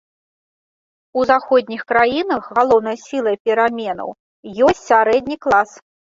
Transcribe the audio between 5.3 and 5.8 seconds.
клас.